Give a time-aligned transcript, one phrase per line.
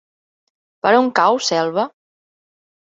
[0.87, 1.89] Per on cau Selva?